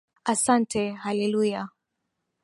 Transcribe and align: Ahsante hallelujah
Ahsante 0.31 0.95
hallelujah 0.97 1.65